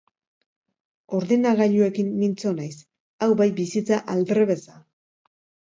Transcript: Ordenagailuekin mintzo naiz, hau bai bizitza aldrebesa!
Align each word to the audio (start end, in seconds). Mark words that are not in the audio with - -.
Ordenagailuekin 1.17 2.09
mintzo 2.23 2.55
naiz, 2.63 2.73
hau 3.21 3.29
bai 3.45 3.49
bizitza 3.63 4.03
aldrebesa! 4.17 4.85